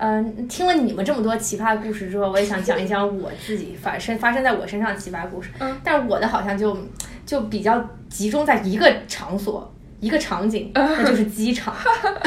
[0.00, 5.50] 嗯，听了你们这么多奇葩故事之后，我也想讲一讲我自己发生发生在我身上的奇葩故事。
[5.58, 6.76] 嗯，但是我的好像就
[7.26, 11.74] 就比较集中在一个场所、一个场景，那就是机场。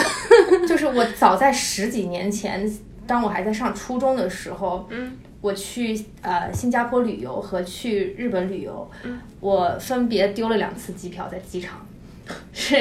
[0.68, 2.70] 就是我早在十几年前，
[3.08, 11.86] 当我还在上初中的时候，嗯，我去呃新加坡旅游和去日本旅游，嗯，我分别丢了两次机票在机场。
[12.54, 12.76] 是，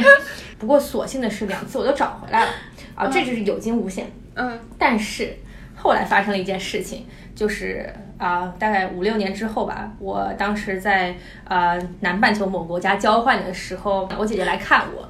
[0.59, 2.51] 不过所幸的是两次我都找回来了
[2.95, 4.11] 啊，这就是有惊无险。
[4.35, 4.59] 嗯。
[4.79, 5.37] 但是
[5.77, 11.15] 后来发生了一件事情，就是啊、大概五六年之后吧，我当时在
[11.45, 15.09] 呃南半球某国家交换的时候，我姐姐来看我，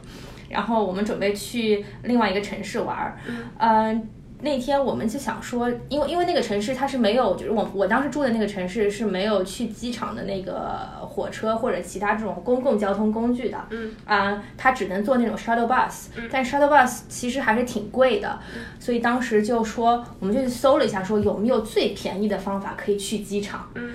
[0.49, 3.17] 然后我们准备去另外一个城市玩儿，
[3.59, 4.09] 嗯、
[4.43, 13.95] 那天我们就想说，因为因为那个城市它是没有，就是我我当时住的那个城市是没有去机场的那个火车或者其他这种公共交通工具的，嗯。
[14.05, 18.39] 啊、它只能坐那种 shuttle bus，、但 shuttle bus 其实还是挺贵的，
[18.79, 23.91] 所以当时就说我们就去搜了一下，说有没有最便宜的方法可以去机场，嗯，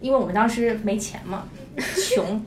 [0.00, 1.44] 因为我们当时没钱嘛，
[2.14, 2.42] 穷。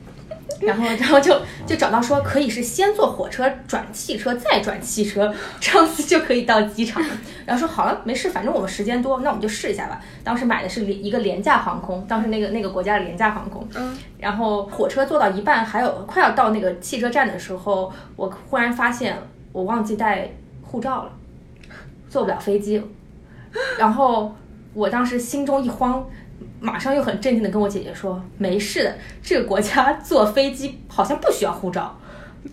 [0.60, 7.02] 然后，然后就就找到说可以是先坐火车转汽车，再转汽车，这样子就可以到机场。
[7.44, 10.00] 然后说好了，没事，反正我们时间多，那我们就试一下吧。
[10.22, 13.66] 当时买的是廉一个廉价航空，当时那个那个国家的廉价航空。
[13.74, 19.16] 嗯，然后火车坐到一半，还有快要到那个汽车站的时候，我忽然发现
[19.52, 20.30] 我忘记带
[20.62, 21.10] 护照了，
[22.08, 22.82] 坐不了飞机。
[23.78, 24.34] 然后
[24.72, 26.04] 我当时心中一慌，
[26.60, 31.96] 马上又很镇定的跟我姐姐说：“没事的，这个国家坐飞机好像不需要护照，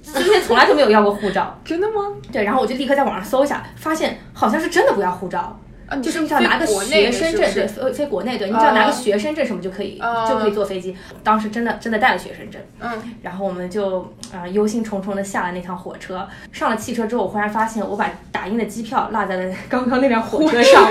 [0.03, 1.57] 之前从来都没有要过护照。
[1.63, 5.57] 真的吗？”对，然后我就立刻在网上搜一下，发现好像是真的不要护照。
[5.87, 10.95] 啊，就是你只要拿个学生证，对，飞飞国内，对你只要拿个啊学生证什么就可以，啊就可以坐飞机。
[11.21, 12.89] 当时真的真的带了学生证，嗯，
[13.21, 13.99] 然后我们就
[14.31, 16.25] 啊、呃忧心忡忡的下了那趟火车。
[16.53, 20.89] 上了汽车之后，我忽然发现我把打印的机票落在了刚刚那辆火车上，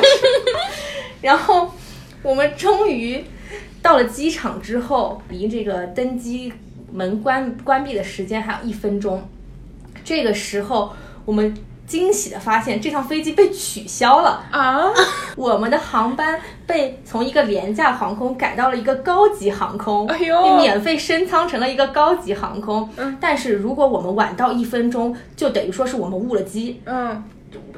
[1.22, 1.72] 然后
[2.22, 3.24] 我们终于
[3.82, 6.52] 到了机场之后，离这个登机
[6.92, 9.22] 门关关闭的时间还有一分钟。
[10.04, 10.92] 这个时候，
[11.24, 11.56] 我们
[11.86, 14.44] 惊喜的发现这趟飞机被取消了。
[14.50, 14.92] 啊，
[15.36, 22.88] 我们的航班被从一个廉价航空改到了一个高级航空，哎呦免费升舱成了一个高级航空。
[22.96, 27.22] 嗯但是如果我们晚到一分钟，就等于说是我们误了机，嗯，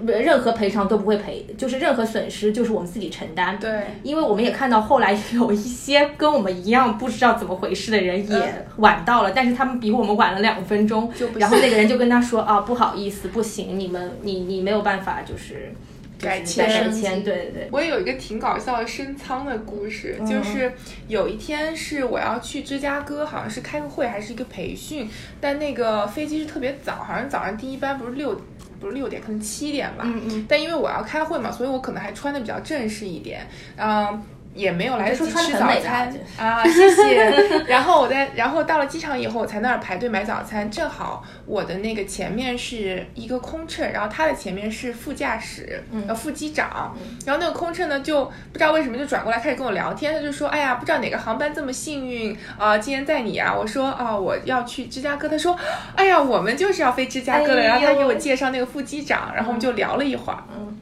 [0.05, 3.59] 任何赔偿都不会赔，就是任何损失就是我们自己承担。
[3.59, 15.73] 对，因为我们也看到后来有一些跟我们一样不知道怎么回事的人也晚到了，但是他们比我们晚了两分钟，然后那个人就跟他说啊，不好意思，不行，你们你你没有办法，就是
[16.21, 17.69] 改签改签，对对对。
[17.71, 20.73] 我也有一个挺搞笑的升舱的故事，嗯就是
[21.09, 25.09] 有一天是我要去芝加哥，好像是开个会还是一个培训，
[25.41, 28.39] 但那个飞机是特别早，好像早上第一班不是六。
[28.83, 30.03] 不是六点，可能七点吧。
[30.05, 34.21] 嗯嗯但因为我要开会嘛，所以我可能还穿的比较正式一点，嗯、
[34.55, 37.31] 也没有来得及吃早餐的啊，谢谢。
[37.67, 40.71] 然后我在，然后到了机场以后，我才那儿排队买早餐。
[40.71, 46.97] 正好我的那个前面是一个空乘，然后他的前面是副驾驶，呃，副机长。
[47.25, 55.57] 然后那个空乘呢，就不知道为什么就转过来开始跟我聊天，他就说：“哎呀，不知道哪个航班这么幸运啊、今天载你啊。”我说：“啊、我要去芝加哥。”他说
[55.97, 57.61] ：“哎呀，我们就是要飞芝加哥的。
[57.63, 60.39] 哎然后他给我介绍那个副机长，然后我们就聊了一会儿。
[60.55, 60.79] 嗯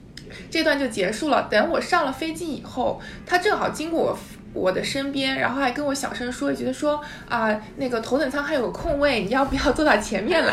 [0.49, 1.49] 这段就结束了。
[1.51, 4.19] 等我上了飞机以后，他正好经过我
[4.53, 10.53] 我的身边，然后还跟我小声说一句，他说啊、那个头等舱还有个空位，你要不要坐到前面来？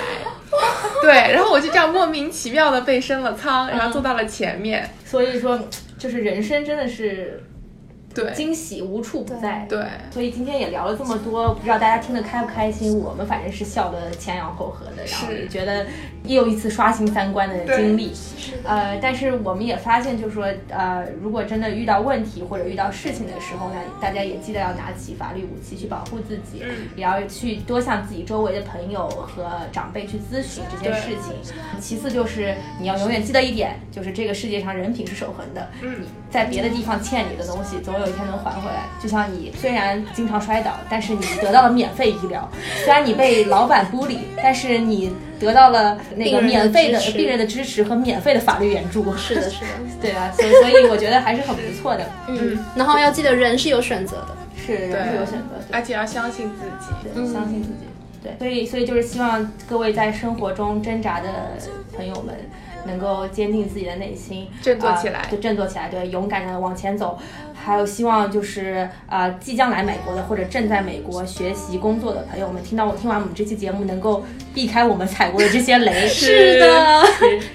[1.02, 4.88] 对，然后我就这样莫名其妙的被升了舱，然后坐到了前面。
[5.06, 5.60] 所以说，
[5.98, 7.44] 就是人生真的是
[8.14, 9.66] 对惊喜无处不在。
[9.68, 13.00] 对，所以今天也聊了这么多，不知道大家听得开不开心？
[13.00, 15.86] 我们反正是笑得前仰后合的，然后也觉得
[16.28, 18.12] 又一次刷新三观的经历。
[18.64, 26.88] 呃，但是我们也发现，就是说，呃，如果真的遇到问题或者遇到事情的时候呢，大家也记得要拿起法律武器去保护自己，嗯。
[26.96, 31.34] 也要去多向自己周围的朋友和长辈去咨询这些事情。
[31.80, 36.02] 其次就是你要永远记得一点，就是这个世界上人品是守恒的，嗯。
[36.02, 38.86] 你在别的地方欠你的东西，总有一天能还回来。
[39.02, 42.42] 就像你虽然经常摔倒，但是你得到了免费医疗；
[42.84, 49.16] 虽然你被老板孤立，但是你得到了那个免费的病人的支持和免费的法律援助。
[49.16, 49.68] 是的， 是的，
[50.02, 52.06] 对啊，所以所以我觉得还是很不错的。
[52.28, 56.94] 嗯，然后要记得人是有选择的，是人是有选择，而且要相信自己。
[57.04, 57.88] 对，对相信自己。
[58.24, 61.30] 对，所以所以就是希望各位在生活中挣扎的
[61.96, 62.36] 朋友们。
[62.88, 67.20] 能够坚定自己的内心，振作起来啊对，振作起来，对，勇敢的往前走。
[67.54, 74.24] 还有希望就是呃，即将来美国的或者正在美国学习工作的朋友们，听到我听完我们这期节目，能够
[74.54, 76.08] 避开我们踩过的这些雷。
[76.08, 77.04] 是的，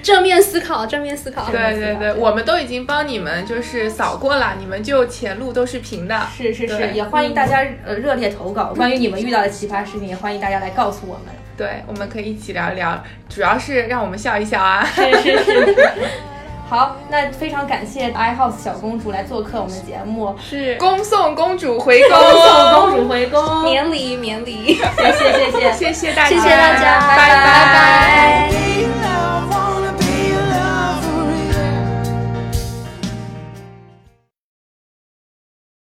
[0.03, 6.26] 正面思考，正面思考，对对对，我们都已经帮你们就是扫过了，你们就前路都是平的。
[6.37, 11.41] 是是是，也欢迎大家呃热烈投稿，关于你们遇到的奇葩事情，也欢迎大家来告诉我们。
[11.57, 14.84] 对，我们可以一起聊一聊，主要是让我们笑一笑啊。
[14.84, 15.78] 是是是。
[16.68, 25.72] 好，那非常感谢 iHouse 小公主来做客我们的节目，是恭送公主回宫，恭送公主回宫，免礼免礼， 谢谢谢谢。
[25.72, 27.44] 谢谢大家，谢谢大家，拜拜
[27.74, 29.61] 拜。